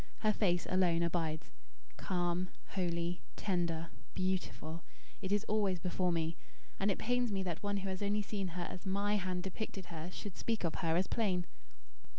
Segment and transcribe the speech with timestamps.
[0.21, 1.51] Her face alone abides;
[1.97, 4.81] calm, holy, tender, beautiful,
[5.21, 6.37] it is always before me.
[6.79, 9.85] And it pains me that one who has only seen her as MY hand depicted
[9.93, 11.45] her should speak of her as plain."